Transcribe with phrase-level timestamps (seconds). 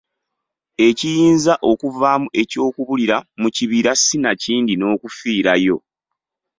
[0.87, 5.77] Ekiyinza okuvaamu eky'okubulira mu kibira sinakindi n’okufiirayo.